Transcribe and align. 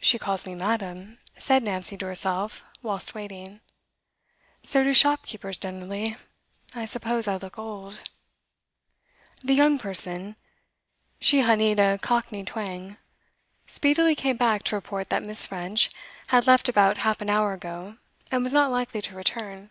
'She 0.00 0.18
calls 0.18 0.46
me 0.46 0.54
"madam,"' 0.54 1.18
said 1.36 1.62
Nancy 1.62 1.94
to 1.98 2.06
herself 2.06 2.64
whilst 2.80 3.14
waiting. 3.14 3.60
'So 4.62 4.82
do 4.82 4.94
shopkeepers 4.94 5.58
generally. 5.58 6.16
I 6.74 6.86
suppose 6.86 7.28
I 7.28 7.36
look 7.36 7.58
old.' 7.58 8.00
The 9.44 9.52
young 9.52 9.76
person 9.76 10.36
(she 11.20 11.40
honeyed 11.42 11.78
a 11.78 11.98
Cockney 11.98 12.46
twang) 12.46 12.96
speedily 13.66 14.14
came 14.14 14.38
back 14.38 14.62
to 14.62 14.74
report 14.74 15.10
that 15.10 15.22
Miss. 15.22 15.44
French 15.44 15.90
had 16.28 16.46
left 16.46 16.70
about 16.70 16.96
half 17.04 17.20
an 17.20 17.28
hour 17.28 17.52
ago, 17.52 17.98
and 18.30 18.42
was 18.42 18.54
not 18.54 18.70
likely 18.70 19.02
to 19.02 19.14
return. 19.14 19.70